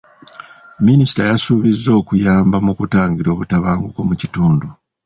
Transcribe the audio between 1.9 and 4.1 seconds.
okuyamba mu kutangira obutabanguko